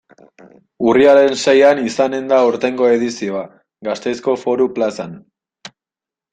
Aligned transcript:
Urriaren 0.91 1.35
seian 1.43 1.81
izanen 1.89 2.33
da 2.33 2.41
aurtengo 2.47 2.89
edizioa, 2.95 3.45
Gasteizko 3.91 4.37
Foru 4.47 4.71
Plazan. 4.81 5.17